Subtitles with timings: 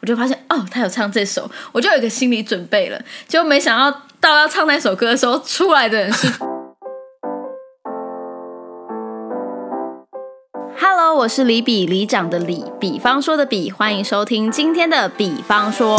[0.00, 3.00] 我就发现哦，他有唱这首，我就有一个心理准备了。
[3.26, 6.28] 结果没想到到要唱那首歌的时候，出来的人是。
[10.80, 15.98] Hello，我是李比李长的李，比方说的比，欢迎收听今天的比方说。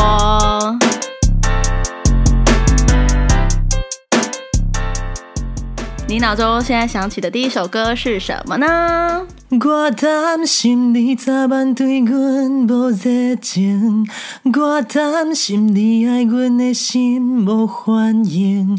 [6.09, 9.27] 你脑中现在想起的第一首歌是什么呢？
[9.51, 14.07] 我担心你早晚对阮无热情，
[14.43, 18.75] 我担心你爱阮的心无反应，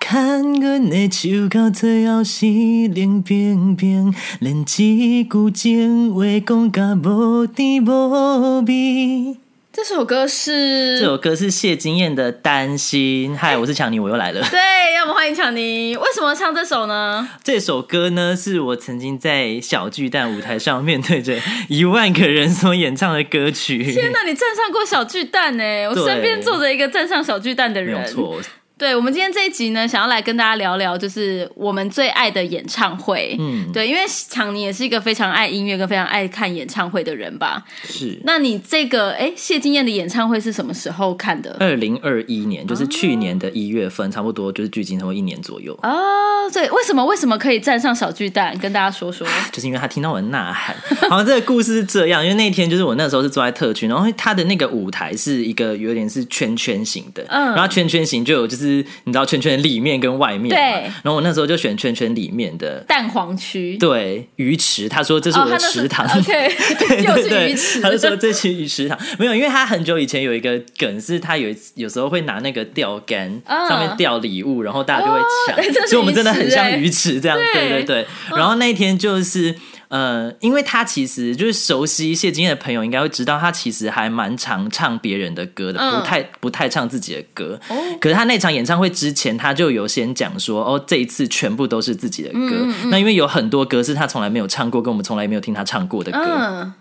[0.00, 2.46] 看阮的手到最后是
[2.92, 9.41] 冷冰冰，连一句情话讲甲无甜无味。
[9.74, 13.32] 这首歌是这首歌是谢金燕的《担心》。
[13.36, 14.42] 嗨，我是强尼，我又来了。
[14.52, 14.60] 对，
[14.94, 15.96] 让我们欢迎强尼。
[15.96, 17.26] 为什么唱这首呢？
[17.42, 21.38] 这首歌呢，是我曾经在小巨蛋舞台上面对着
[21.70, 23.82] 一万个人所演唱的歌曲。
[23.82, 25.88] 天哪，你站上过小巨蛋呢？
[25.88, 27.98] 我身边坐着一个站上小巨蛋的人。
[27.98, 28.38] 没错。
[28.82, 33.36] 对，我们今天这一集呢，想要来跟大家聊聊，就是我们最爱的演唱会。
[33.38, 37.62] 嗯，对，因为强尼也是一个非常爱音乐跟非常爱看演唱会的人吧？
[37.84, 38.20] 是。
[38.24, 41.56] 那你这个哎，谢金燕的演唱会是什么时候看的？
[41.60, 45.72] 二零二一年，就是去年的一月份，差不多就是距今差不多一年左右。
[45.84, 48.58] 哦，对，为什么为什么可以站上小巨蛋？
[48.58, 49.24] 跟大家说说。
[49.52, 50.74] 就是因为他听到我的呐喊。
[51.08, 58.71] 好像这个故事是这样，因为那天就是我那时候是坐在特区，然后他的那个舞台是一个有点是圈圈型的，嗯，然后圈圈型就有就是
[59.04, 59.52] 你知道圈圈。
[59.62, 60.58] 里面跟外面，对。
[60.58, 64.88] 然后我那时候就选圈圈里面的蛋黄区，对鱼池。
[64.88, 66.24] 他说这是我的池塘，OK，
[66.80, 68.98] 对对对，他就说这是鱼池塘。
[69.18, 78.06] 没有，因为他很久以前有一个梗，是他有有时候会拿那个钓竿上面钓礼物，然后大家就会抢， 所以我们真的很像鱼池这样，对对对。
[78.30, 79.54] 然后那一天就是。
[79.92, 87.60] 呃，因为他其实就是熟悉谢金燕的朋友，应该会知道他其实还蛮常唱别人的歌的，不太不太唱自己的歌。
[88.00, 92.66] 可是他那场演唱会之前，他就有先讲说，哦，这一次全部都是自己的歌。
[92.86, 96.72] 那因为有很多歌是他从来没有唱过，跟我们从来没有听他唱过的歌。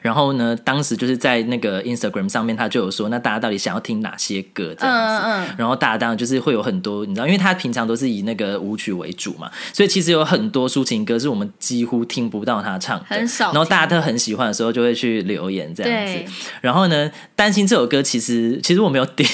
[0.00, 5.54] 然后呢，当时就是在那个 Instagram 上面，他就有说，那大家到底想要听哪些歌这样子？
[5.58, 13.52] 然后大家当然就是会有很多，你知道，因为他平常都是以那个舞曲为主嘛，所以其实有很多抒情歌是我们几乎听不到他唱的，很少。
[13.52, 16.32] 然后大家都很喜欢的时候，就会去留言这样子。
[16.60, 19.28] 然后呢，担心这首歌其实其实我没有点，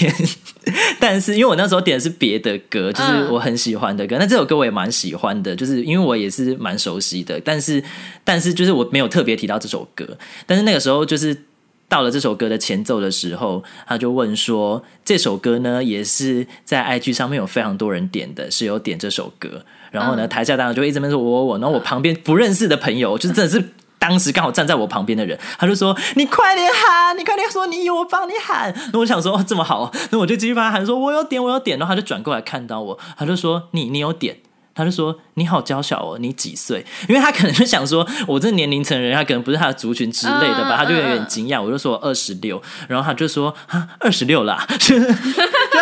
[0.99, 4.17] 但是因为我那时候点的是别的歌，就是我很喜欢的歌。
[4.19, 7.83] 那这首歌我也蛮喜欢的，就是因为我也是蛮熟悉的，但是
[8.25, 10.07] 但是就是我没有特别提到这首歌。
[10.47, 11.45] 但是那个时候，就是
[11.89, 34.39] 到了这首歌的前奏的时候，他就问说：“这首歌呢，也是在 IG 上面有非常多人点的，是有点这首歌。”然后呢，台下当然就一直在说：“我我我。”然后我旁边不认识的朋友，就是真的是当时刚好站在我旁边的人，他就说：“你快点喊，你快点说你有，我帮你喊。”那我想说：“哦，这么好。”那我就继续帮他喊，说：“我有点，我有点。”然后他就转过来看到我，他就说：“你你有点。”
[34.77, 41.63] 他就说：“你好娇小哦，你几岁？”因为他可能就想说，我这年龄层人，他可能不是他的族群之类的吧，他就有点惊讶。
[41.63, 44.67] 我就说二十六，然后他就说：“啊，二十六啦。
[44.79, 44.95] ”就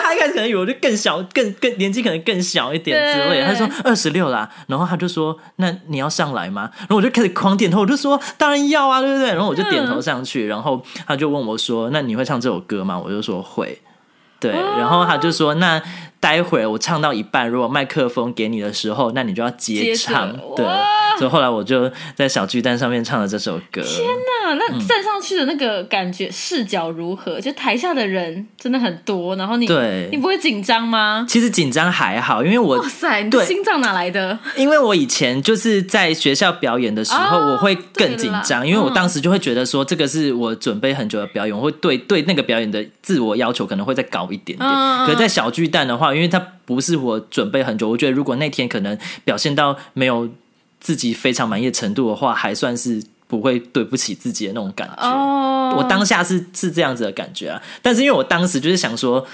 [0.01, 3.43] 他一开始可能以为我就更小，更更年纪可能更小一点之类。
[3.43, 13.81] 他说二十六啦，然后他就说：“那你要上来吗？”然后我就开始狂点头，我就说：“当然要啊，对不对？”然后我就点头上去，然后他就问我说：“那你会唱这首歌吗？”我就说会。
[14.39, 15.83] 对，然后他就说：“那。”
[16.25, 20.35] 待会我唱到一半，如果麦克风给你的时候，那你就要接唱。
[20.57, 20.65] 对，
[21.19, 23.83] 所以后来我就在小巨蛋上面唱了这首歌。
[23.83, 27.39] 天哪，那站上去的那个感觉视角如何？
[27.39, 31.27] 就台下的人真的很多，然后你对，你不会紧张吗？
[31.29, 34.39] 其实紧张还好，因为我哇塞，你的心脏哪来的？
[34.57, 44.71] 因为我以前就是在学校表演的时候，我会更紧张，因为我当时就会觉得说，这个是我准备很久的表演，我会对对那个表演的自我要求可能会再高一点点。
[45.05, 46.14] 可是在小巨蛋的话。
[46.15, 50.29] 因为它不是我准备很久，我觉得如果那天可能表现到没有
[50.81, 55.03] 自己非常满意的程度的话，还算是不会对不起自己的那种感觉。
[55.03, 57.61] 哦，我当下是是这样子的感觉啊。
[57.83, 59.27] 但是因为我当时就是想说，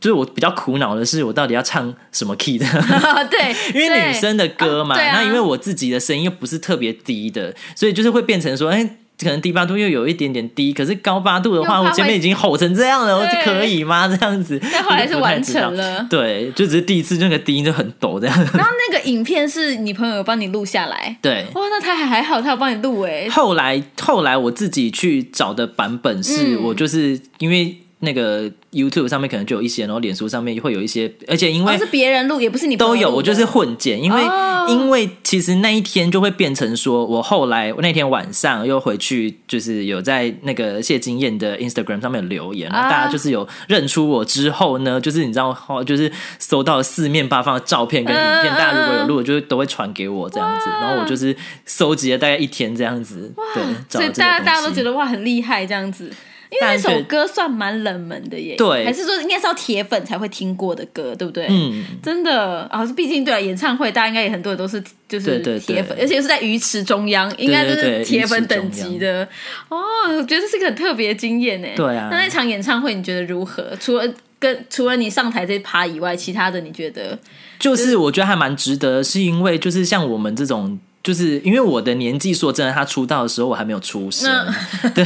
[0.00, 2.66] 就是我比较苦恼的是，我到底要唱什么 key 的？
[3.30, 8.96] 对，因为女生的歌嘛，那因为我自己的声音又不是特别低的，所以就是会变成说，哎。
[9.18, 14.06] 可能低八度又有一点点低，可是高八度的话，我前面已经吼成这样了，我可以吗？
[14.06, 18.36] 这样子，但后来是完成了，对，就只是第一次那个低音就很抖这样。
[18.36, 23.28] 然后那个影片是你朋友有帮你录下来，对，哇，那他还还好，他有帮你录哎。
[23.30, 28.50] 后来后来我自己去找的版本是我就是因为那个。
[28.76, 34.22] YouTube 上面可能就有一些，然后脸书上面会有一些，而且因为是别人录，也不是你都有，我就是混剪，因为
[34.68, 51.34] 因为其实那一天就会变成说，我后来那天晚上又回去，就是有在那个谢金燕的 Instagram 上面留言，然后大家就是有认出我之后呢，就是你知道，就是搜到四面八方的照片跟影片，大家如果有录，就是都会传给我这样子，然后我就是
[51.64, 56.10] 收集了大概一天这样子，对，所以大家大家都觉得哇很厉害这样子。
[56.50, 61.46] 因为那首歌算蛮冷门的耶，对，还是说应该是要铁粉才会听过的歌，对不对？
[61.50, 69.26] 嗯，真的啊，毕竟对啊，演唱会大家应该也很多人都是就是铁粉，而且是在鱼池中央，应该就是铁粉等级的
[69.68, 69.78] 哦。
[70.08, 71.68] 我觉得这是个很特别的经验呢。
[71.74, 73.72] 对啊，那那场演唱会你觉得如何？
[73.80, 74.04] 除了
[74.38, 77.18] 跟除了你上台这趴以外，其他的你觉得？
[77.58, 80.78] 就是我觉得还蛮值得，是因为就是像我们这种。
[81.06, 84.28] 就是因为我的年纪，说真的，他出道的时候我还没有出生，
[84.92, 85.04] 对，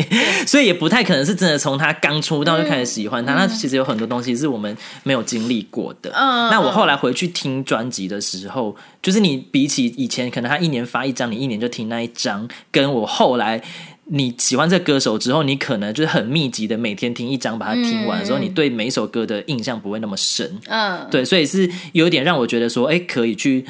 [0.48, 3.34] 所以也不太可能是真的从他刚出道就开始喜欢他。
[3.34, 6.10] 那其实有很多东西是我们没有经历过的。
[6.14, 13.62] 嗯那我后来回去听专辑的时候，就是你比起以前，可能他一年发一张，你一年就听那一张，跟我后来
[14.06, 20.58] 你喜欢这歌手之后，你可能就是很密集的每天听一张，把它听完的时候，你对每一首歌的印象不会那么深。
[20.68, 23.66] 嗯，对，所以是有点让我觉得说，哎，可以去。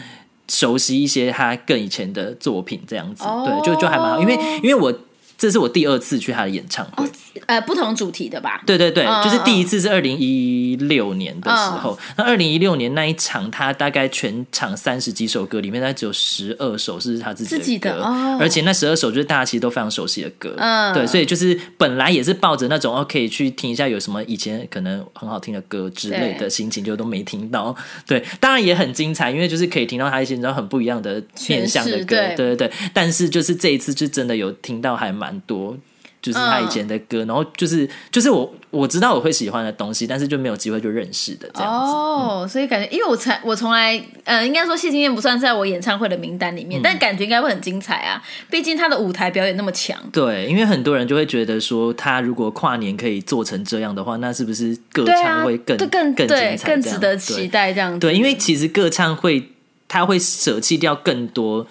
[0.52, 4.92] 熟悉一些他更以前的作品，这样子，对，就就还蛮好，因为因为我。
[5.42, 7.04] 这是我第二次去他的演唱会，
[7.46, 8.62] 呃，不同主题的吧？
[8.64, 11.98] 对对对，就是第一次是二零一六年的时候。
[12.16, 18.04] 那二零一六年那一场，他大概全场三十几首歌里面，大概只有十二首是他自己的歌，
[18.38, 20.54] 而且那十二首就是大家其实都非常熟悉的歌。
[20.58, 27.74] 嗯，对，所以就是本来也是抱着那种哦，可以去听一下有什么以前可能很好听的歌之类的心情，就都没听到。
[28.06, 32.14] 对，当然也很精彩，因为就是可以听到他一些你知道很不一样的面向的歌。
[32.14, 35.31] 对对对，但是就是这一次就真的有听到还蛮。
[35.40, 35.76] 多
[36.20, 41.92] 就是他以前的歌，然后就是就是我我知道我会喜欢的东西，但是就没有机会就认识的这样子。
[41.92, 48.22] 哦，所以感觉，因为我才我从来呃，应该说谢金燕不算在我演唱会的名单里面，但感觉应该会很精彩啊！
[48.48, 49.98] 毕竟他的舞台表演那么强。
[50.12, 57.98] 对，因为很多人就会觉得说，他如果跨年可以做成这样的话，那是不是歌唱会更更更精彩、更值得期待这样子？
[57.98, 59.50] 对，因为其实歌唱会
[59.88, 61.66] 他会舍弃掉更多。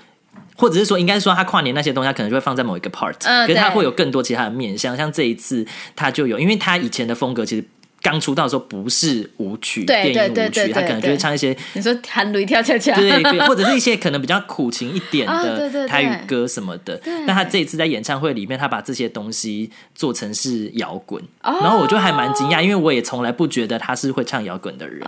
[0.56, 3.14] 或者是说，应该说他跨年那些东西，他可能就会放在某一个 part，
[3.46, 5.66] 可是他会有更多其他的面向，像这一次
[5.96, 7.66] 他就有，因为他以前的风格其实。
[8.02, 17.00] 刚出道的时候不是舞曲，电影舞曲，他可能就会唱一些你说弹雷跳恰恰，对对， 或者是一些可能比较苦情一点的台语歌什么的。
[17.28, 25.00] 但他这一次在演唱会里面，他把这些东西做成是摇滚，然后我就还蛮惊讶，因为我也从来不觉得他是会唱摇滚的人。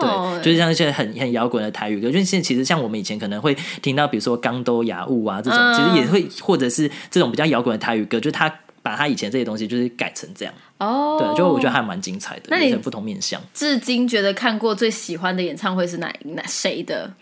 [0.00, 8.52] 对，就是像一些很很摇滚的台语歌，因为现在其实像我们以前可能会听到，比如说钢都雅物啊这种，其实也会或者是这种比较摇滚的台语歌，就是他。
[8.82, 12.42] 把他以前这些东西就是改成这样哦，对，就我觉得还蛮精彩的。
[12.48, 17.12] 那你不同面向，至今觉得看过最喜欢的演唱会是哪哪谁的？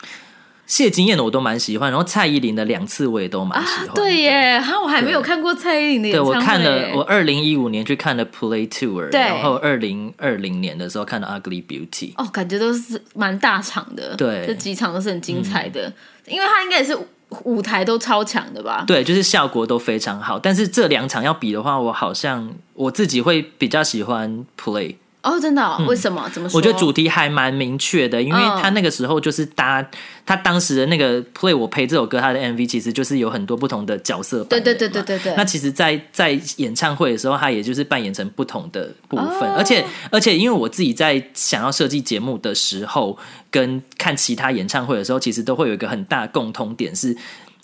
[0.66, 3.90] 谢金燕的我都蛮喜欢，然后蔡依林的两次我也都蛮喜欢。
[3.94, 6.32] 对耶，哈，我还没有看过蔡依林的演唱会。
[6.32, 12.14] 对我看了，我二零一五年去看了 Play Tour，然后二零二零年的时候看了 Ugly Beauty。
[12.16, 15.92] 哦，感觉都是蛮大场的，对，这几场都是很精彩的，
[16.26, 16.98] 因为他应该也是。
[17.44, 18.84] 舞台都超强的吧？
[18.86, 20.38] 对，就是效果都非常好。
[20.38, 24.96] 但是这两场要比的话，我好像我自己会比较喜欢 Play。
[25.24, 25.78] 哦，真的？
[25.88, 26.28] 为什么？
[26.28, 26.58] 怎么说？
[26.58, 29.84] 我觉得主题还蛮明确的，因为他那个时候就是搭
[30.26, 34.44] 他当时的那个 play，我陪这首歌，他的 MV 其实就是有很多不同的角色。
[34.44, 35.34] 对对对对对对。
[35.34, 43.16] 那其实，在在演唱会的时候，他也就是扮演成不同的部分，而且而且，因为我自己在想要设计节目的时候，
[43.50, 47.16] 跟看其他演唱会的时候，其实都会有一个很大共通点是。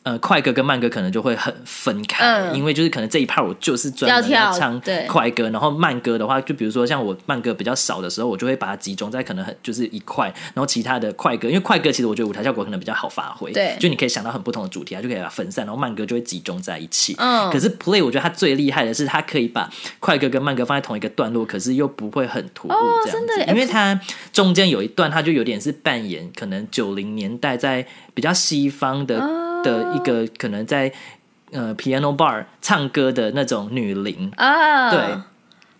[0.02, 17.14] 呃，快歌跟慢歌可能就会很分开，因为就是可能这一 part 我就是专门要唱快歌，然后慢歌的话，就比如说像我慢歌比较少的时候，我就会把它集中在可能很就是一块，然后其他的快歌，因为快歌其实我觉得舞台效果可能比较好发挥，对，就你可以想到很不同的主题啊，就可以把它分散，然后慢歌就会集中在一起。
[17.19, 22.73] 嗯，可是 play 我觉得它最厉害的是，它可以把快歌跟慢歌放在同一个段落，可是又不会很突兀
[23.04, 24.00] 这样子，因为它
[24.33, 29.39] 中间有一段，它就有点是扮演可能九零年代在比较西方的。
[29.62, 30.93] 的一个可能在
[31.52, 35.00] 呃 piano bar 唱歌的那种女伶啊，对。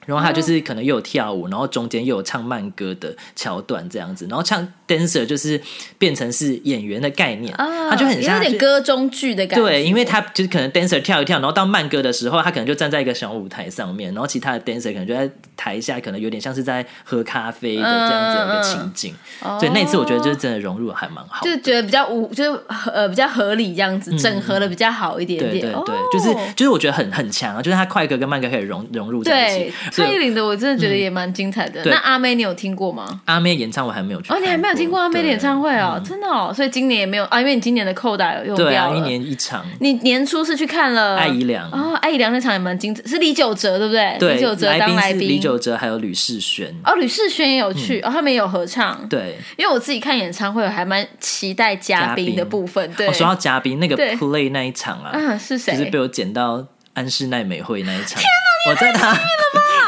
[0.07, 5.61] 然后他就是可能又有跳舞，然后中间又有唱慢歌的桥段这样子，然后唱 dancer 就是
[5.99, 9.65] 变成是演员的概念，他就很像有点歌中剧的感觉。
[9.65, 19.15] 对，因为他就是可能 dancer 跳一跳，然后到慢歌的时候，他可能就站在一个小舞台上面，然后其他的 dancer 可能就在台下，可能有点像是在喝咖啡的这样子一个情景。
[19.61, 22.61] 所以那次我觉得就是真的融入还蛮好，就觉得比较无，就是
[22.93, 25.53] 呃比较合理这样子，整合的比较好一点点。
[25.53, 29.73] 对对对，就是就是我觉得很很强啊，就是他快歌跟慢歌可以融融入在一起。
[29.93, 31.85] 蔡依林的我真的觉得也蛮精彩的。
[31.85, 33.21] 那阿妹你有听过吗？
[33.27, 34.33] 阿妹演唱我还没有去。
[34.33, 36.53] 哦，你还没有听过阿妹的演唱会哦，真的哦。
[36.55, 38.97] 所以今年也没有啊，因为你今年的扣打有用掉了。
[38.97, 39.65] 一年一场。
[39.81, 44.17] 你年初是去看了艾怡良哦，艾怡良那场也蛮精彩，是李九哲对不对？
[44.35, 46.75] 李九哲当来宾，李九哲还有吕世轩。
[46.85, 49.07] 哦，吕世轩也有去哦，他们也有合唱。
[49.09, 52.91] 对，因为我自己看演唱会，我还蛮期待嘉宾的部分。
[52.95, 55.73] 对，说到嘉宾，那个 play 那一场啊，嗯，是谁？
[55.73, 58.23] 就是被我捡到安室奈美惠那一场。
[58.69, 59.13] 我在他，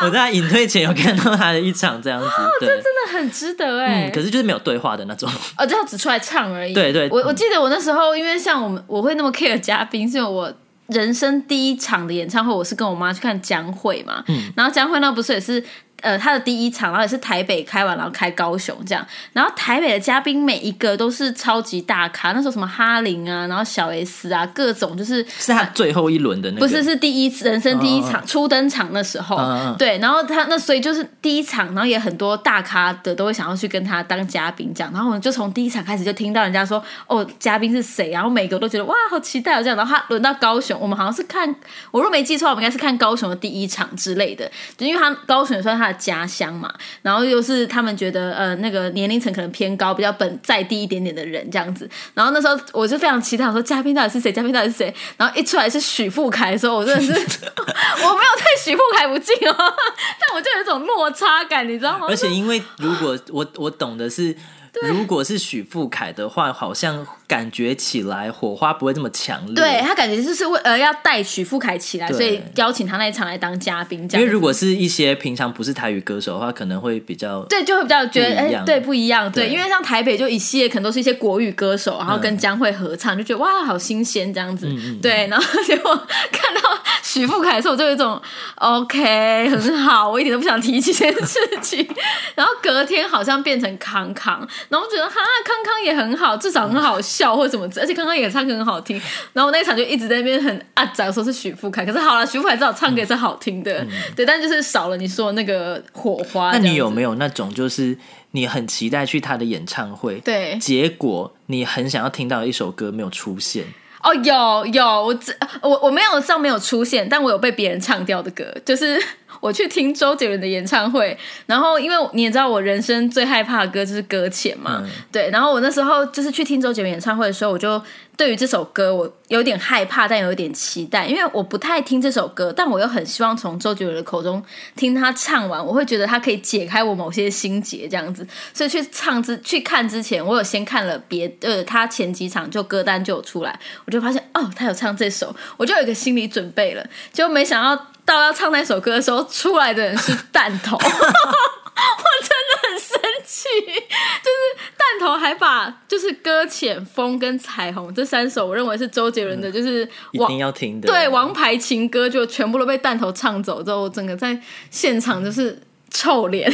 [0.04, 4.11] 我在他隐退前有看到他的一场这样子，哦这真的很值得哎。
[4.11, 6.73] 可是就是没有对话的那种，哦，就只出来唱而已。
[6.73, 10.52] 对对，我我记得我那时候，因为像我们我会那么 care 嘉宾，是因为我
[10.88, 15.64] 人生第一场的演唱会，我是跟我妈去看江蕙嘛，嗯，然后江蕙那不是也是。
[16.02, 19.06] 呃，他的第一场，然后也是台北开完，然后开高雄这样。
[19.32, 29.38] 然后台北的嘉宾每一个都是超级大咖，那时候什么哈林啊，然后小 S 啊，各种就是是他最后一轮的那个不是是第一次人生第一场初登场那时候，
[29.78, 29.97] 对。
[29.99, 34.92] 然后他那所以就是第一场，然后也很多大咖的都会想要去跟他当嘉宾这样。
[34.92, 39.76] 然后我们就从第一场开始就听到人家说哦，嘉宾是谁，然后每个都觉得哇，好期待哦这样。
[39.76, 41.54] 然后他轮到高雄，我们好像是看
[41.92, 45.92] 我若没记错，我们应该是看高雄的第一场之类的，就因为他高雄也算他。
[45.93, 46.73] 家乡嘛，
[47.03, 51.89] 然后又是他们觉得呃那个年龄层可能偏高，比较本在地一点点的人这样子。
[52.15, 54.33] 然后那时候我就非常期待，我说嘉宾到底是谁？
[54.33, 54.95] 嘉宾到底是谁？
[55.17, 62.07] 然后一出来是许富凯的时候，我真的是 我没有对许富凯不敬哦， 但我就有一种落差感，你知道吗？
[62.09, 64.37] 而且因为如果我我懂的是。
[64.81, 69.55] 如果是许富凯的话，好像感觉起来火花不会这么强烈。
[69.55, 74.09] 对他感觉就是为呃要带许富凯起来，所以邀请他那一场来当嘉宾。
[74.12, 79.31] 因为如果是一些平常不是台语歌手的话，可能会比较对，就会比较觉得哎，对不一样。
[79.31, 84.67] 对，因为像台北就一系列可能都是一些国语歌手，然后跟江蕙合唱，就觉得哇，好新鲜这样子。
[85.02, 85.95] 对，然后结果
[86.33, 86.61] 看到
[87.02, 88.21] 许富凯的时候，我就有一种
[88.57, 91.87] OK 很好，我一点都不想提起这件事情。
[92.35, 94.49] 然后隔天好像变成康康。
[94.69, 95.14] 然后觉得哈
[95.45, 99.00] 康康也很好，至少很好笑或者什么，而且康康也唱歌很好听。
[99.33, 106.50] 然后我那一场就一直在那边很啊讲说是许富凯，可是好了，许富凯至少唱歌也是好听的，对，但就是少了你说那个火花。
[106.52, 107.97] 那你有没有那种就是
[108.33, 113.64] 你很期待去他的演唱会，对，结果你很想要听到一首歌没有出现？
[114.02, 115.19] 哦，有有，我
[115.62, 119.00] 我我没有上没有出现，但我有被别人唱掉的歌，就是。
[119.41, 125.31] 我去听周杰伦的演唱会，然后因为你也知道我人生最害怕的歌就是搁浅嘛，对。
[125.31, 127.83] 然后我那时候就是去听周杰伦演唱会的时候，我就
[128.17, 134.43] 对于这首歌我有点害怕，但有一点期待，因为我不太听这首歌，但我又很希望从周杰伦的口中
[134.77, 138.27] 听他唱完，我会觉得他可以解开我某些心结这样子。
[138.55, 147.87] 所以去唱之去看之前，我有先看了别呃他前几场就歌单就有出来，我就发现哦，他有唱这首，我就有一个心理准备了，就没想到。
[148.14, 153.49] 到要唱那首歌的时候，出来的人是弹头， 我真的很生气。
[153.64, 164.38] 就是弹头还把就是《搁浅》《风》跟《彩虹》这三首，我认为是周杰伦的，就是一定要听的对王牌情歌，就全部都被弹头唱走之后，我整个在
[164.71, 166.52] 现场就是臭脸。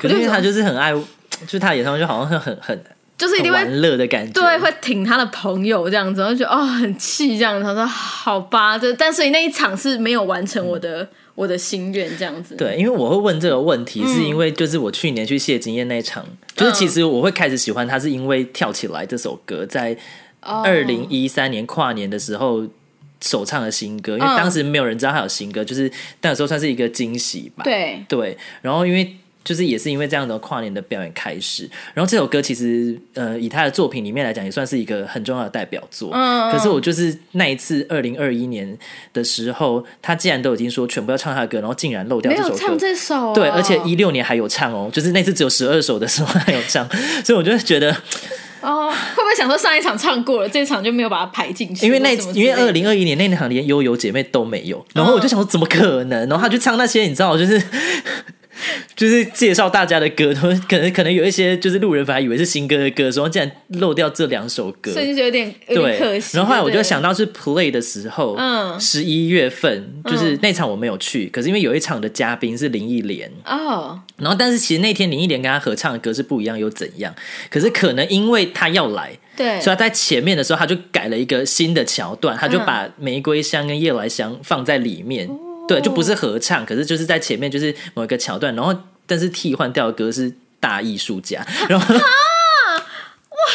[0.00, 1.06] 可是他就是很爱，就
[1.48, 2.84] 是他演唱会就好像是很很。
[3.20, 7.62] 就是一定会乐的感觉，对，会挺他的朋友这样子，我就觉得哦很气这样子。
[7.62, 12.56] 他说好吧，就但是那一场是没有完成我的我的心愿这样子。
[12.56, 16.24] 对，因为我会问这个问题，是因为就是我去年去谢金燕那一场，
[16.56, 19.94] 就是其实我会开始喜欢他，是因为跳起来这首歌在
[20.40, 22.66] 二零一三年跨年的时候
[23.20, 27.62] 首唱的新歌，因为当时没有人知道他有新歌，就是那时候算是一个惊喜吧。
[27.64, 29.16] 对对，然后因为。
[29.42, 36.10] 就是也是因为这样的跨年的表演开始，然后这首歌其实呃以他的作品里面来讲也算是一个很重要的代表作。
[36.12, 38.76] 嗯，可是我就是那一次二零二一年
[39.12, 46.86] 的时候，他既然都已经说全部要唱他的歌，然后竟然漏掉这首歌，唱这首，对，而且一六年还有唱哦，就是那次只有十二首的时候还有唱，
[47.24, 47.90] 所以我就觉得
[48.60, 51.86] 哦，会不会想说上一场唱过了，这场就没有把它排进去？
[51.86, 56.28] 因为那因为二零二一年那场连悠悠姐妹都没有，然后我就想说怎么可能？
[56.28, 57.60] 然后他就唱那些，你知道，就是。
[58.96, 63.50] 就是介绍大家的歌，都可能可能有一些就是路人反而以为是新歌的歌，然后竟然
[63.80, 66.36] 漏掉这两首歌，所以就有点有点可惜。
[66.36, 73.30] 然后后来我就想到是 play 的时候，嗯，十一月份就是那场我没有去，可是因为有一场的嘉宾是林忆莲。
[73.44, 77.14] 哦，然后但是其实那天林忆莲跟他合唱的歌是不一样，又怎样？
[77.50, 85.28] 可是可能因为他要来，对，所以他在前面的时候他就改了一个新的桥段，他就把玫瑰香跟夜来香放在里面。
[85.74, 88.74] 对，就不是合唱，可是就是在前面，就是某一个桥段，然后
[89.06, 92.04] 但是替换掉的歌是大艺术家，然后啊，哇，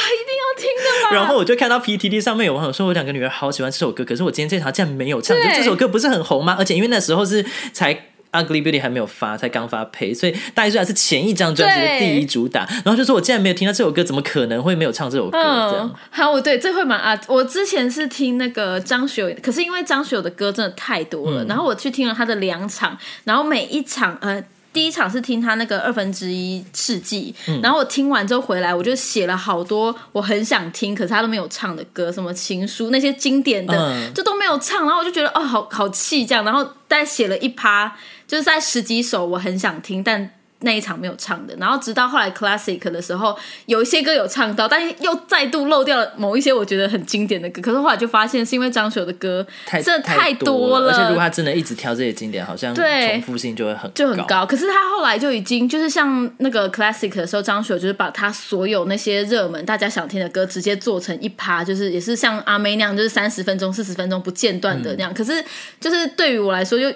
[0.09, 1.13] 一定要听的嘛。
[1.13, 6.55] 然后我就看到 PTT 上面有网友说，我两个女儿好喜欢这首歌，可是我今天这场竟然没有唱，这首歌不是很红吗？
[6.57, 8.07] 而且因为那时候是才。
[8.43, 15.37] Ugly Beauty 还没有发，才刚发配，所以大概虽然是前一张专辑的第一主打，然后就说我竟然没有听到这首歌，怎么可能会没有唱这首歌？
[15.71, 15.95] 这样。
[16.09, 24.43] 好，我对这会蛮啊，我之前是听那个张学友，可是因为张学友的歌真的太多了，然后我去听了他的两场，然后每一场呃。
[24.75, 37.95] 第一场是听他那个二分之一世纪，然后我听完之后回来，我就写了好多我很想听，可是他都没有唱的歌，什么情书那些经典的，就都没有唱，然后我就觉得哦，好好气这样，然后再写了一趴，
[38.27, 40.31] 就是在十几首我很想听，但。
[40.59, 47.61] 那一场没有唱的，然后直到后来 classic 的时候，有一些歌有唱到，但是又再度漏掉了某一些我觉得很经典的歌。
[47.61, 49.45] 可是后来就发现是因为张学友的歌
[49.83, 54.43] 真的太多了，而且如果他真的一直挑这些经典，好像重复性就会很就很高。
[54.43, 65.13] 可是他后来就已经就是像那个 classic 的时候，张学友就是把他所有那些热门大家想听的歌直接做成一趴，就是也是像阿妹那样，就是三十分钟、四十分钟不间断的那样。
[65.13, 65.43] 可是
[65.79, 66.91] 就是对于我来说，就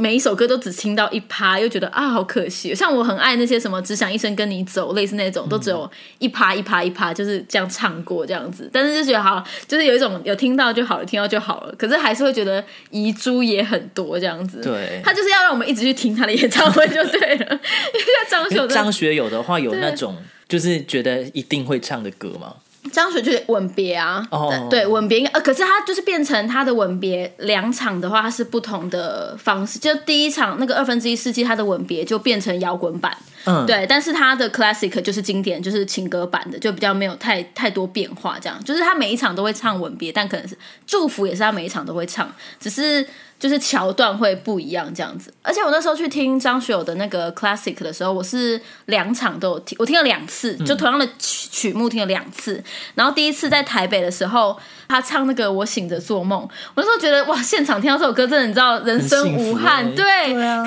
[0.00, 2.74] 每一首歌都只听到一趴，又觉得啊好可惜。
[2.74, 5.88] 像我很爱那些什么只想一生跟你走，类似那种，都只有
[6.18, 8.68] 一趴一趴一趴，就是这样唱过这样子。
[8.72, 11.74] 但是就觉得好，就是有一种有听到就好了，听到就好了。
[11.76, 14.62] 可是还是会觉得遗珠也很多这样子。
[14.62, 17.46] 对，他就是要让我们一直去听他的演唱会就对了。
[17.92, 20.16] 因为张学友， 张学友的话有那种
[20.48, 22.54] 就是觉得一定会唱的歌吗？
[22.92, 24.26] 张学就是吻别啊，
[24.70, 29.78] 对吻别，呃，可是他就是变成他的吻别两场的话，它是不同的方式。
[29.78, 33.16] 就第一场那个二分之一世纪，他的吻别就变成摇滚版。
[33.44, 38.38] 嗯，对，但是他的 classic 就是经典，就是情歌版的，就比较没有太太多变化。
[38.40, 40.56] 这样，就是他每一场都会唱吻别，但可能是
[40.86, 43.06] 祝福也是他每一场都会唱，只是
[43.40, 45.34] 就是桥段会不一样这样子。
[45.42, 52.62] 而且我那时候去听张学友的那个 classic 的时候，我是两场都有听，我听了两次，就同样的曲曲目听了两次。
[52.94, 54.56] 然后第一次在台北的时候，
[54.86, 60.04] 他唱那个我醒着做梦，我那时候觉得哇，现场听到这首歌真的你知道人生无憾，对。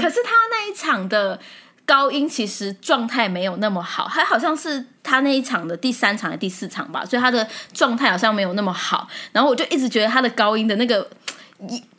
[0.02, 1.40] 可是他那一场的。
[1.86, 9.06] 高音其实状态没有那么好，还好像是他那一场的第三场还是第四场吧，所以他的状态好像没有那么好。
[9.34, 11.06] 然后我就一直觉得他的高音的那个。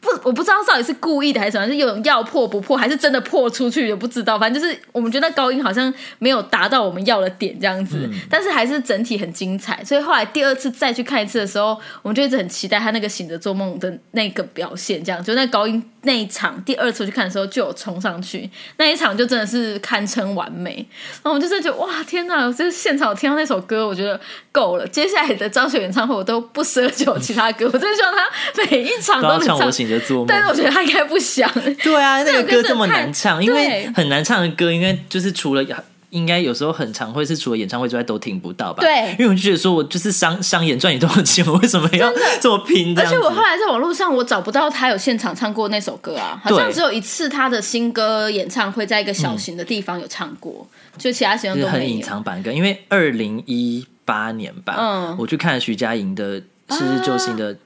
[0.00, 4.38] 不，我不知道到底是故意的还是什么，是有种要破不破，还是真的破出去也不知道。
[4.38, 9.82] 反正就是我们觉得高音好像没有达到我们要的点这样子，但是还是整体很精彩。
[9.84, 20.86] 所以后来第二次再去看一次的时候，我们就一直很期待他那个醒着做梦的那个表现，这样就那高音那一场，第二次去看的时候就有冲上去，那一场就真的是堪称完美。
[21.22, 24.20] 然后我们就是觉得哇天哪，就是现场听到那首歌，我觉得
[24.52, 24.86] 够了。
[24.88, 29.53] 接下来的张学友演唱会我都不奢求其他歌，我真的希望他每一场都能。
[29.58, 31.50] 我醒着做梦，但是我觉得他应该不想。
[31.82, 35.64] 对啊， 那个歌这么难唱，因为很难唱的歌，应该就是除了
[36.10, 38.80] 应该有时候很常会是除了演唱会之外都听不到吧？
[38.80, 42.08] 对，因为我就觉得说我就是商商演赚你多少钱，我为什么要
[42.40, 42.96] 这么拼？
[42.96, 50.64] 而且我后来在网络上我找不到他有现场唱过那首歌啊，好像只有一次他的新歌演唱会在一个小型的地方有唱过，
[50.96, 52.52] 就其他时间都很隐藏版歌。
[52.52, 56.40] 因为二零一八年吧，嗯，我去看徐佳莹的
[56.70, 57.56] 《是日救星》的。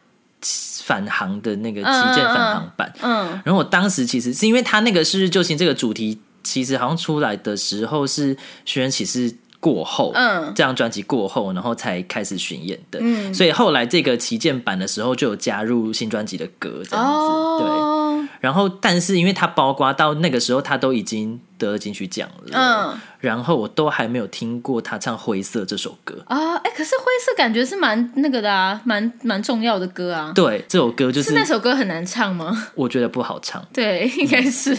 [0.40, 21.40] 返航的那个旗舰返航版，嗯，然后我当时其实是因为他那个《是日救星》这个主题，其实好像出来的时候是《寻人启事》过后，嗯，这张专辑过后，然后才开始巡演的，嗯，所以后来这个旗舰版的时候就有加入新专辑的歌，这样子，对，然后但是因为他包括到那个时候，他都已经。
[21.58, 30.30] 得了金曲奖了，嗯，然后我都还没有听过他唱《灰色》这首歌啊，哎，可是《灰色》感觉是蛮那个的啊，蛮蛮重要的歌啊。
[30.34, 32.68] 对，这首歌就是那首歌很难唱吗？
[32.74, 33.64] 我觉得不好唱。
[33.72, 34.72] 对，应该是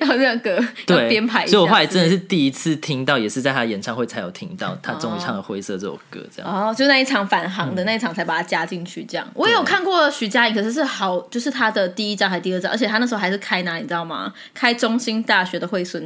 [0.00, 1.46] 要那个对编排。
[1.46, 9.02] 所以我后来真的是第一次听到，也是在他演唱会才有听到他终于唱了《灰色》这首歌，这样哦，就那一场返航的那一场才把它加进去。
[9.04, 14.32] 这样我有看过徐佳莹，可是是好，就是他的第一张还是第二张，而且他那时候还是开哪，你知道吗？
[14.54, 16.02] 开中心大学的惠孙。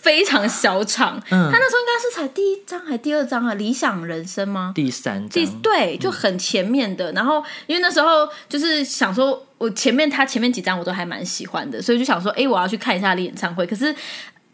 [0.00, 3.54] 非常小场，他那时候应该是才第一张还第二张啊？
[3.54, 4.72] 理想人生吗？
[4.74, 7.12] 第三张，对，就很前面的。
[7.12, 13.66] 然后因为那时候就是想说，我前面他前面几张我都还蛮喜欢的，所以就想说，哎，我要去看一下演唱会。
[13.66, 13.94] 可是。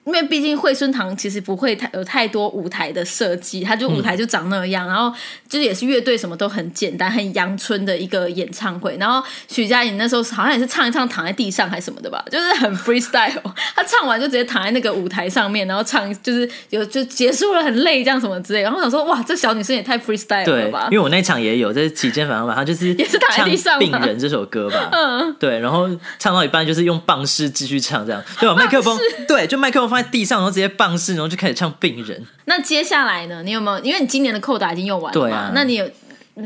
[0.06, 5.12] 因为毕竟惠孙堂其实不会太有太多舞台的设计，它就舞台就长那样，然后
[5.48, 8.96] 就是也是乐队什么都很简单，很阳春的一个演唱会。
[9.00, 13.32] 然后许佳莹那时候 好像也是唱一唱躺在地上还是什么的吧，就是很 freestyle。
[13.74, 18.62] 他唱完就直接躺在那个舞台上面，然后唱就是有就结束了很累这样什么之类。
[18.62, 20.86] 然后想说哇，这小女生也太 freestyle 了吧？
[20.92, 25.90] 因为我那场也有在期间反正吧，他就是也是躺在地上病人这首歌吧， 嗯，对，然后
[26.20, 28.54] 唱到一半就是用棒式继续唱这样，对吧？
[28.54, 29.95] 麦克风对，就麦克风。
[30.02, 32.20] 在地上，然后直接棒式，然后就开始唱《病人》。
[32.44, 33.42] 那接下来呢？
[33.42, 33.84] 你有没有？
[33.84, 35.52] 因为你今年的扣打已经用完了嘛？
[35.54, 35.90] 那你有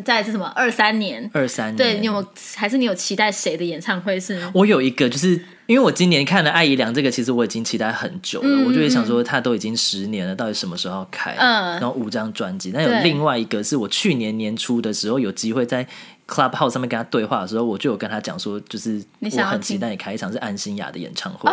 [0.05, 0.47] 在是什么？
[0.55, 2.27] 二三年，二三年，对你有没有？
[2.55, 4.19] 还是你有期待谁的演唱会？
[4.21, 4.41] 是？
[4.55, 5.31] 我有一个，就是
[5.67, 8.65] 因因为我今年看了艾怡良这个，其实我已经期待很久了。
[8.67, 11.33] 我就会想说，他都已经十年了，到底什么时候要开？
[11.39, 12.73] 嗯，然后五张专辑。
[12.75, 15.87] 那有另外一个是我去年年初的时候有机会在
[16.27, 21.49] Clubhouse 上面跟他对话的时候，我就有跟他讲说，就是我很期待你开一场是安心雅的演唱会。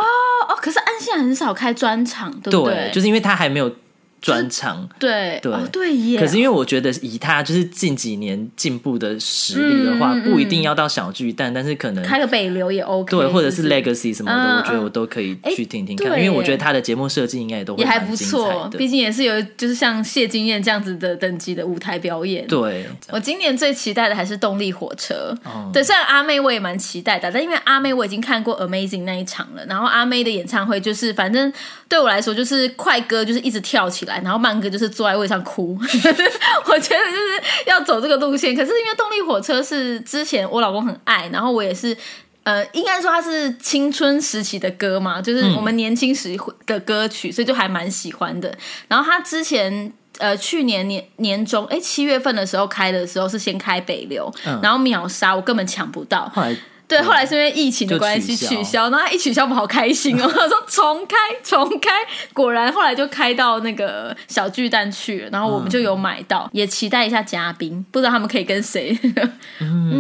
[0.58, 2.92] 可是安心很少开专场，对不对？
[2.94, 3.72] 就是因为他还没有。
[4.22, 5.54] 专场对对。
[5.72, 6.20] 对耶！
[6.20, 22.48] 可是因为我觉得以他就是近几年进步的实力的话，不一定要到小巨蛋，但是可能开个北流也 OK，对，或者是 Legacy 什么的，我觉得我都可以去听听看，因为我觉得他的节目设计应该也都也还不错，毕竟也是有就是像谢金燕这样子的等级的舞台表演。
[22.48, 25.36] 对，我今年最期待的还是动力火车。
[25.74, 31.52] 对，虽然阿妹我也蛮期待的，但因为阿妹我已经看过 Amazing 那一场了，然后阿妹的演唱会就是反正
[31.88, 34.88] 对我来说就是快歌就是一直跳起来，然后曼哥就是。
[34.98, 38.56] 坐在位上哭， 我觉得就是要走这个路线。
[38.56, 41.96] 可是因为动力火车是之前我老公很爱，然后我也是，
[42.42, 48.52] 呃，应该说它是青春时期的歌嘛，就是我们年轻时的歌曲，所以就还蛮喜欢的。
[48.88, 56.32] 然后他之前呃去年年年中，哎七月份的时候开的时候是先开北流，然后秒杀，我根本抢不到。
[56.88, 60.32] 对，后来是因为疫情的关系取消，然后一取消，我们好开心哦。
[60.34, 61.92] 他说重开，重开，
[62.32, 68.98] 果然后来就开到那个小巨蛋去了，然后我们就有买到，也期待一下嘉宾，不知道他们可以跟谁，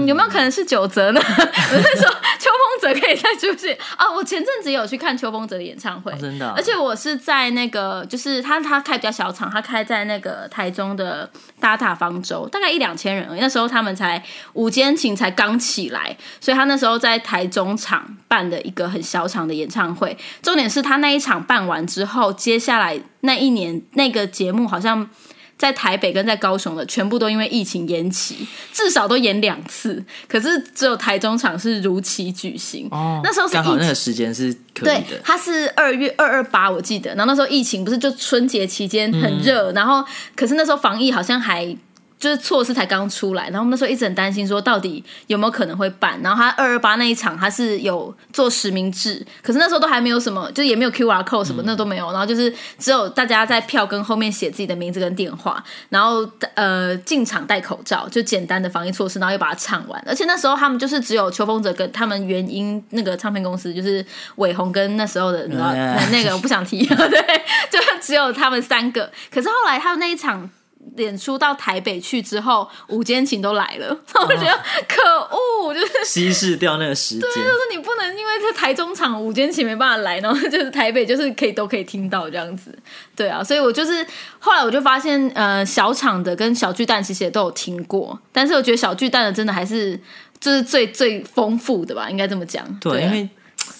[0.05, 1.19] 有没有可能是九泽呢？
[1.27, 4.09] 我是说秋风泽可以再出现啊！
[4.09, 14.23] 我前阵子有去看秋风泽的演唱会，真的，而且我是在那个，就是他他开比较小场，他开在那个台中的大塔方舟，大概一两千人，那时候他们才
[14.53, 16.76] 午间琴才刚起来，所以他那。
[16.77, 25.09] 时候在台中场办的一个很小场的演唱会，重点是他那一场办完之后，接下来那一年那个节目好像
[25.57, 30.03] 在台北跟在高雄的全部都因为疫情延期，至少都演两次。
[30.27, 32.87] 可是只有台中场是如期举行。
[32.91, 35.19] 哦，那时候刚好那个时间是可以的。
[35.23, 37.09] 他是二月二二八，我记得。
[37.15, 41.75] 然后那时候疫情不是就春节期间很热，然后可是那时候防疫好像还。
[42.19, 46.19] 就是措施才刚出来，然后我们那时候一直很担心，说到底有没有可能会办。
[46.23, 52.11] 然后他二二八那一场，他是有做实名制，可是那时候都还没有什么，就也没有 Q R code 什么，那都没有。
[52.11, 60.03] 然后就是只有大家在票根后面写自己的名字跟电话，然后呃进场戴口罩，就简单的防疫措施，然后又把它唱完。
[60.07, 64.03] 而且那时候他们就是只有秋风者跟他们原音那个唱片公司，就是
[64.37, 69.11] 伟鸿跟那时候的那个我 不想提， 对，就只有他们三个。
[69.31, 70.49] 可是后来他们那一场。
[70.95, 75.03] 演出到台北去之后，午间琴都来了， 我觉得可
[75.35, 77.21] 恶，就是稀释掉那个时间。
[77.21, 82.77] 对，就是你不能因为在台中场午间琴没办法来，然后就是台北就是可以都可以听到这样子。
[83.15, 84.05] 对啊，所以我就是
[84.39, 89.99] 后来我就发现，呃，小场的跟小巨蛋其实也都有听过，但是我觉得小巨蛋的真的还是
[90.39, 92.65] 就是最最丰富的吧，应该这么讲。
[92.79, 93.29] 对，因为。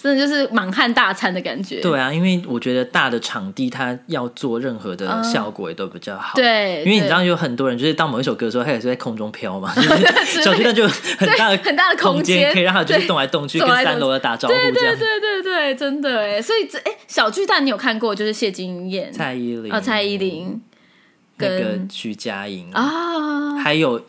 [0.02, 1.80] 真的就是满汉大餐的感觉。
[1.80, 6.34] 对啊，因为我觉得大的场地它要做任何的效果也都比较好。
[6.36, 9.72] 对，因为你知道有很多人就是当某一首歌的时候，他也是在空中飘嘛，
[10.24, 14.96] 小巨蛋就很大的很大的空间，可以让他就是动来动去，跟三楼的打招呼这样。
[14.96, 18.14] 对对对对，真的哎，所以这哎小巨蛋你有看过？
[18.14, 20.60] 就是谢金燕、蔡依林啊，蔡依林
[21.36, 24.02] 跟徐佳莹啊，还有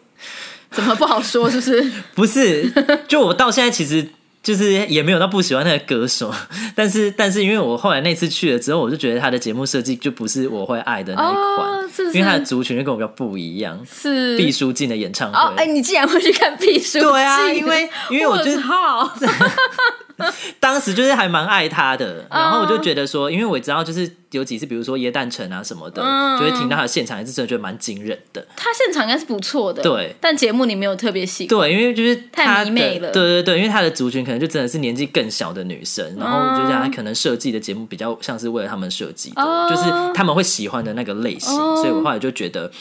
[0.71, 1.49] 怎么不好说？
[1.49, 1.91] 是不是？
[2.15, 2.71] 不是，
[3.07, 4.09] 就我到现在其实。
[4.41, 6.33] 就是也没有到不喜欢那个歌手，
[6.73, 13.79] 但是但是因为我后来那次去了之后，我就觉得他的节目设计就不是我会爱的那一款，因为他的族群就跟我比较不一样。
[13.85, 16.99] 是毕书尽的演唱会，哎，你竟然会去看毕书？
[16.99, 19.13] 对啊，因为因为我觉得好。
[20.59, 26.01] 当时就是还蛮爱他的，然后我就觉得说，因为我知道就是有几次，比如说耶诞城啊什么的，
[26.39, 28.45] 就会听到他的现场，也是真的觉得蛮惊人的。
[28.55, 30.15] 他现场应该是不错的，对。
[30.19, 33.11] 但节目你没有特别喜欢，对，因为就是太迷妹了。
[33.11, 42.71] 对对对，因为他的族群可能就真的是年纪更小的女生，然后就讲他可能设计的节目比较像是为了他们设计的，就是他们会喜欢的那个类型，所以我后来就觉得。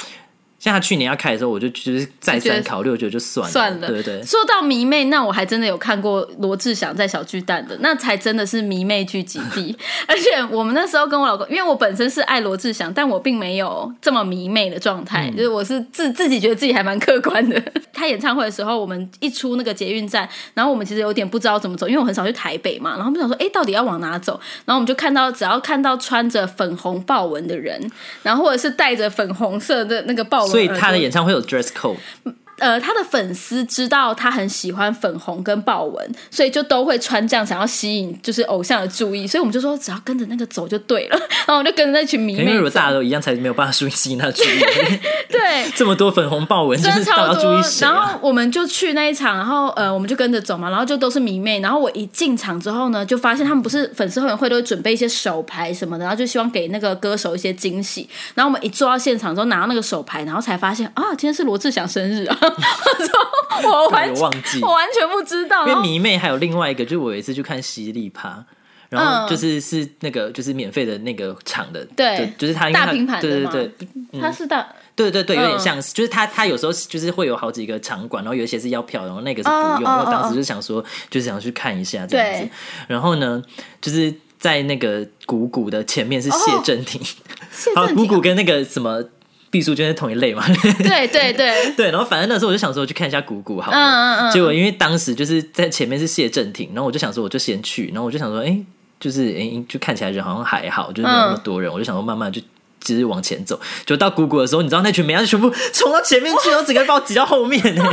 [0.58, 3.52] 像他去年要开的时候，我就就是再三考虑，我觉得就算了。
[3.52, 4.20] 算了，对对。
[4.24, 9.76] 说到迷妹，那我还真的有看过罗志祥在小巨蛋的，那才真的是迷妹聚集地。
[10.08, 17.62] 而且我们那时候跟我老公，因为我本身是爱罗志祥，但我并没有这么迷妹的状态，就是我是自自己觉得自己还蛮客观的。
[17.94, 24.40] 开演唱会的时候，我们一出那个捷运站，然后我们其实有点不知道怎么走，因为我很少去台北嘛，然后我们想说，哎，到底要往哪走？
[24.64, 27.80] 然后我们就看到，只要看到穿着粉红豹纹的人，
[28.24, 30.47] 然后或者是戴着粉红色的那个豹。
[30.50, 31.96] 所以他的演唱会有 dress code，
[32.58, 39.26] 呃，他的粉丝知道他很喜欢粉红跟豹纹，所以就都会穿这样，想要吸引就是偶像的注意。
[39.26, 41.18] 所以我们就说，只要跟着那个走就对了。
[41.46, 42.42] 然后我就跟着那群迷妹。
[42.42, 44.46] 因为如果大家都一样，才没有办法吸引他注意。
[45.30, 47.86] 对，这么多粉红豹纹，真是大家注意谁？
[47.86, 51.60] 然后我们就去那一场，然后呃，我们就跟着走嘛，然后就都是迷妹。
[51.60, 58.08] 然后我一进场之后呢，就发现他们不是粉丝会员会都会准备一些手牌什么的，然后就希望给那个歌手一些惊喜。
[58.34, 62.38] 然后我们一坐到现场之后，拿到那个手牌，然后才发现啊，今天是罗志祥生日啊！
[63.64, 65.66] 我完忘记，我完全不知道。
[65.66, 68.44] 因为迷妹还有另外一个，就是我有一次去看犀利趴，
[68.88, 73.70] 然后就是是那个就是免费的那个场的，对，就是他大平盘对对
[74.12, 79.84] 对，他是大，对对对，有点像，就是他他有时候就是会有好几个场馆，然后有一些是要票，然后那个是不用。
[79.84, 82.48] 我当时就想说，就是想去看一下这样子。
[82.86, 83.42] 然后呢，
[83.80, 87.00] 就是在那个谷谷的前面是谢震廷，
[87.74, 89.02] 好，谷谷跟那个什么。
[89.50, 90.44] 毕淑娟是同一类嘛？
[90.78, 93.76] 对对对 对，然后反正那时候我就想说去看一下谷谷好了。
[93.76, 94.32] 嗯嗯嗯。
[94.32, 98.58] 结果因为当时就是在前面是谢正廷，然后我就想说我就先去，然后我就想说，哎，
[99.00, 102.40] 就是哎，就看起来人好像还好，就是没有那么多人，我就想说慢慢就。
[102.80, 107.84] 只是往前走，就到谷谷的时候，你知道那群美就全部冲到前面去，然后整个把我挤到后面 呢。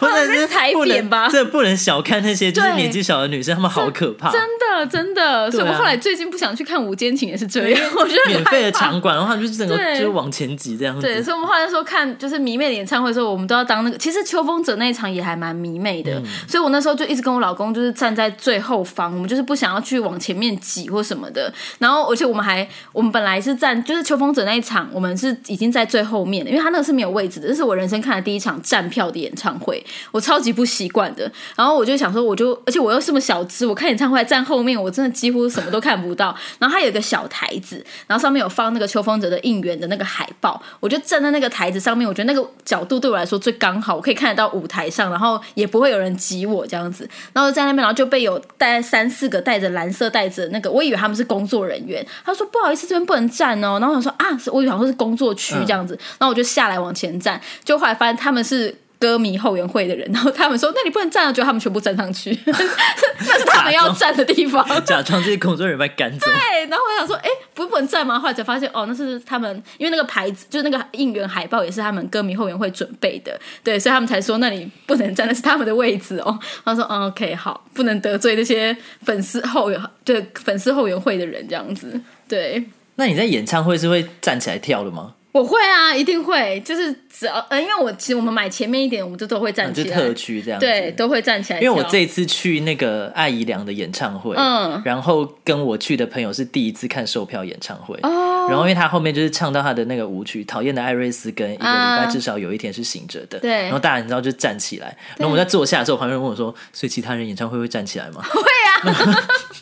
[0.00, 4.30] 或者是踩扁吧，这不能小看那些就是年纪小的女生，她们好可怕。
[4.30, 7.90] 真的真的，所以我后来最近不想去看无间情也是这样。
[7.96, 11.02] 我觉得免费的场馆的话，就是整个就是往前挤这样子。
[11.02, 13.96] 对，所以我们后来说看就是迷妹的演唱会的时候，我们都要当那个。
[13.96, 21.52] 其实秋风者那一场也还蛮迷妹的，所以我那时候就一直跟我老公就是站在最后方，我们就是不想要去往前面挤或什么的。
[21.78, 25.14] 然后而且我们还我们本来是站就是秋风风者那一场，我们。
[25.16, 31.30] 是已经在最后面，因为他那个是没有位置的，这是我人生看的第一场站票的演唱会，我超级不习惯的。
[31.54, 36.36] 然后我就想说，我就而且我又这么小只，我看演唱会站后面，我真的几乎什么都看不到。
[36.58, 37.76] 然后他有一个小台子，
[38.08, 47.08] 然后上面有放那个秋风者的应援的那个海报，我就站在那个台子上面，我觉得那个角度对我来说最刚好，我可以看得到舞台上，然后也不会有人挤我这样子。
[47.32, 53.78] 然后在那边，然后就被有带三四个带着蓝色袋子的那个，我以为他们是工作人员，他说不好意思，这边不能站哦。
[53.80, 54.94] 然后我说啊，我以为说是。
[54.94, 66.26] 工作区这样子，然后我就下来往前站，就后来发现他们是歌迷后援会的人，然后他们说：“那你不能站了，就他们全部站上去， 那是他们要站的地方。”假装这些工作人员被赶走。
[66.26, 76.38] 对，然后我想说：“哎，不不能站吗？”后来才发现，哦，那是他们，因为那个牌子就是那个应援海报也是他们歌迷后援会准备的，对，所以他们才说那里不能站，那是他们的位置哦。
[76.64, 82.64] 他说：“OK，好，不能得罪那些粉丝后援，对粉丝后援会的人这样子。”对。
[82.96, 85.14] 那你在演唱会是会站起来跳的吗？
[85.32, 91.60] 我会啊，一定会，就是只要呃，因为我其实我们买前面一点，我们就都会站起来，就特区这样，对，都会站起来。
[91.60, 109.18] 因为我这一次去那个艾怡良的演唱会，嗯，然后跟我去的朋友是第一次看售票演唱会，哦，然后因为他后面就是唱到他的那个舞曲《讨厌的艾瑞斯》跟一个礼拜至少有一天是醒着的，对，然后大家你知道就站起来，然后我在坐下的时候，旁边人问我说：“所以其他人演唱会会站起来吗？” 会啊。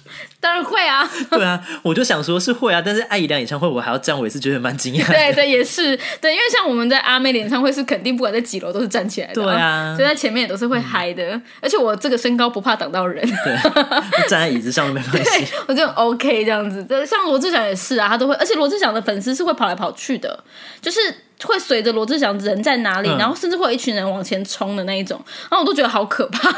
[0.42, 5.06] 当然会啊，对啊，我就想说是会啊，但是爱怡良演唱会我还要站，我也是觉得蛮惊讶。
[5.06, 16.84] 对对，也是对，因为像我们在阿妹演唱会是肯定不管在几楼都是站起来的，对啊，所以在前面也都是会嗨的，而且我这个身高不怕挡到人， 对，站在椅子上都没关系， 我就 OK 这样子。
[17.06, 20.42] 像罗志祥也是啊，他都会，而且罗志祥的粉丝是会跑来跑去的，
[20.80, 20.98] 就是。
[21.46, 26.50] 会随着罗志祥人在哪里，然后甚至会有一群人往前冲的那一种，然后我都觉得好可怕。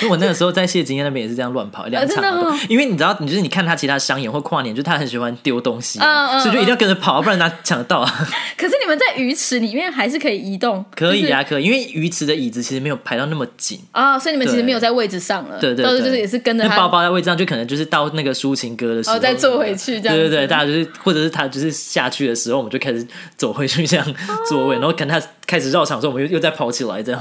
[0.00, 8.28] 因为我那个时候在谢金燕那边也是这样乱跑 两场，因为你知道，你就是你看他其他商演或跨年，就他很喜欢丢东西，所以就一定要跟着跑，不然他抢得到啊。
[8.56, 15.58] 可是你们在鱼池里面还是可以移动，可以啊，可以，因为鱼池的椅子其实没有排到那么紧啊，所以你们其实没有在位置上了。
[15.60, 20.16] 对对，就是也是跟着包包在位置上，就可能就是到那个抒情歌的时候再坐回去，这样。
[20.16, 24.14] 对对对，大家就是或者是他就是下去的时候，我们就开始走回去这样
[24.48, 25.06] 座位，然后看。
[25.06, 27.20] 他开始绕场之后，我们又又再跑起来，这样。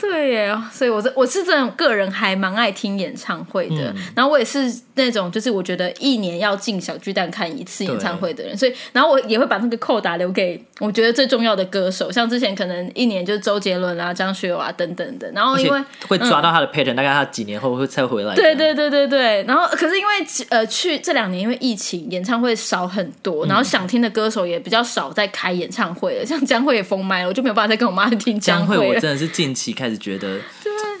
[0.00, 18.34] 对耶，所以我是我是这种个人还蛮爱听演唱会的，然后我也是那种就是我觉得一年要进小巨蛋看一次演唱会的人，所以然后我也会把那个扣打留给我觉得最重要的歌手，像之前可能一年就是周杰伦啊、张学友啊等等的，然后因为会抓到他的 pattern，大概他几年后会再回来。
[18.34, 20.12] 对对对对对，然后可是因为
[20.48, 30.38] 呃去这两年因为疫情演唱会少很多，然后想听的歌手也比较少在开演唱会了，像江蕙也封麦了，我就没有办法再跟我妈听江蕙我真的是近期开始觉得。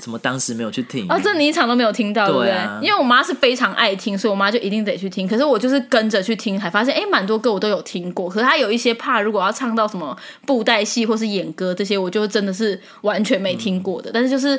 [0.00, 1.04] 怎么当时没有去听？
[1.10, 2.54] 哦，这你一场都没有听到，对不对？
[2.80, 5.28] 因为我妈是非常爱听，所以我妈就一定得去听。
[5.28, 8.26] 可是我就是跟着去听，还发现哎，蛮多歌我都有听过。
[8.26, 14.10] 可是她有一些怕，如果要唱到什么布袋戏或是演歌这些，我就真的是完全没听过的。
[14.10, 14.58] 但是就是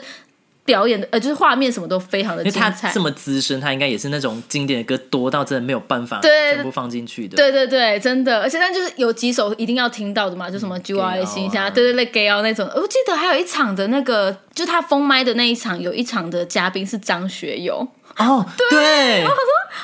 [0.63, 2.91] 表演的呃，就是画面什么都非常的精彩。
[2.93, 7.35] 这么资深，他应该也是那种经典的歌多到真的没有办法全部放进去的。
[7.35, 12.69] 对对对，真的，而且那就是有几首一定要听到的嘛，就什么《Jua 的心下》，对对对，Gay 那种。
[12.75, 17.87] 我记得还有一场的那个，就他封麦的那一场，有一场的嘉宾是张学友。
[18.17, 19.35] 哦，对， 我说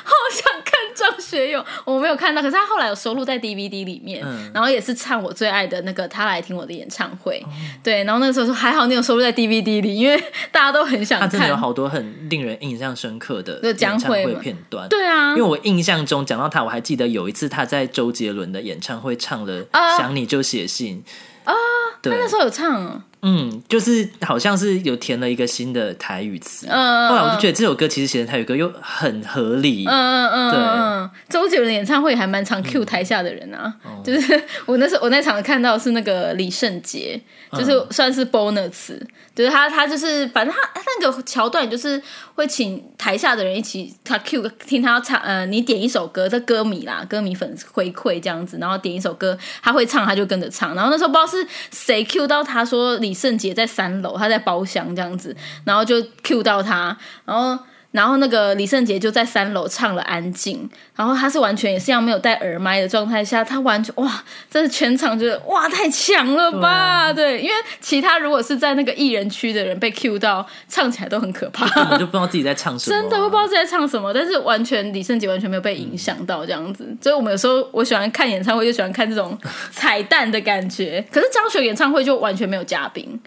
[0.04, 7.42] 好想看张学友，我没有看到，可是他后来有收录在 DVD 里面，然后也是唱我最爱的那个他来听我的演唱会，
[7.82, 10.18] 对，然后那个时候说还好你有收录在 DVD 里，因为
[10.50, 19.64] 大家都很想看，真的有好多很令人印象深刻的演唱会片段，对啊，因为我印象中讲到他，我还记得有一次他在周杰伦的演唱会唱了
[19.96, 21.04] 想你就写信。
[21.44, 21.54] 啊，
[22.02, 23.02] 他那时候有唱。
[23.22, 29.84] 嗯，就是好像是有填了一个新的台语词，嗯后来我就觉得这首歌其实写的台语歌又很合理。
[29.88, 31.18] 嗯嗯嗯，对。
[31.28, 37.20] 周杰伦演唱会还蛮常 Q 台下的人啊，就是我那时候我那场看到是那个李圣杰，
[37.52, 38.96] 就是算是 bonus，
[39.34, 42.00] 就是他他就是反正他那个桥段就是
[42.36, 52.96] 会请台下的人一起他 Q 听他唱，呃，你点一首歌，这歌迷啦，歌迷粉回馈这样子，然后点一首歌，他会唱他就跟着唱，然后那时候不知道是谁 Q 到他说。
[53.08, 56.94] 李圣杰在三楼，他在包厢这样子，然后就 Q 到他，
[57.24, 57.58] 然后
[57.90, 67.10] 然后那个李圣杰就在三楼唱了《安静》，然后他是完全也是像没有戴耳麦的状态下，他完全哇，真的全场就是哇太强了吧？
[67.10, 74.12] 对，因为其他如果是在那个艺人区的人被 Q 到，唱起来都很可怕，根本就不知道自己在唱什么，真的会不知道自己在唱什么。
[74.12, 79.36] 但是完全李圣杰完全没有被影响到这样子，所以我们有时候我喜欢看演唱会，就喜欢看这种
[79.70, 81.02] 彩蛋的感觉。
[81.10, 83.18] 可是张学友演唱会就完全没有嘉宾。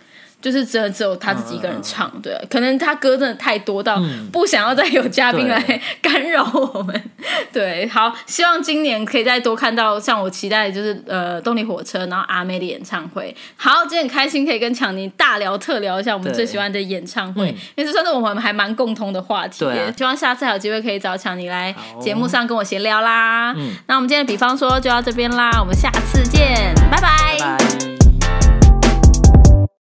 [0.41, 4.01] 就是只有只有他自己一个人唱，对，可能他歌真的太多到
[4.31, 5.59] 不想要再有嘉宾来
[6.01, 7.03] 干扰我们，
[7.53, 13.35] 对，好，希望今年可以再多看到像我期待的就是呃动力火车，然后阿妹的演唱会。
[13.55, 19.63] 好，今天很开心可以跟强尼大聊特聊一下我们最喜欢的演唱会，因为这算是我们还蛮共同的话题。
[19.65, 23.53] 对，希望下次有机会可以找强尼来节目上跟我闲聊啦。
[23.55, 27.90] 嗯，那我们今天的比方说就到这边啦，我们下次见，拜拜。